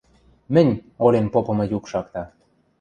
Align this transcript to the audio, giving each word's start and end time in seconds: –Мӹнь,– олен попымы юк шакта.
–Мӹнь,– 0.53 0.79
олен 1.05 1.27
попымы 1.33 1.65
юк 1.77 1.83
шакта. 1.91 2.23